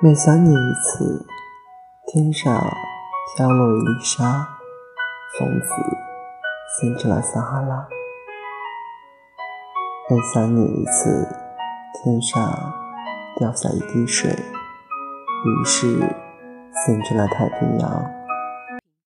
[0.00, 1.26] 每想你一次，
[2.06, 2.56] 天上
[3.34, 4.46] 飘落一粒沙，
[5.36, 5.74] 从此
[6.78, 7.88] 形成了撒哈拉。
[10.08, 11.26] 每想你一次，
[11.94, 12.40] 天上
[13.38, 15.88] 掉下一滴水，于是
[16.86, 18.17] 形成了太平洋。